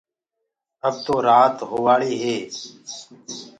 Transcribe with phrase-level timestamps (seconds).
[0.87, 2.47] اب تو رآت هووآݪيٚ هي گآ